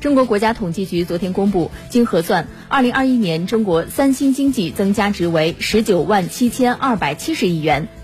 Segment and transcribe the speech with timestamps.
[0.00, 7.99] 中国国家统计局昨天公布经核算二零二一年中国三星经济增加值为十九万七千二百七十亿元。